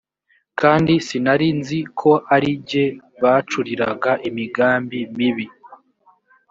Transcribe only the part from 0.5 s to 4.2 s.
kandi sinari nzi ko ari jye bacuriraga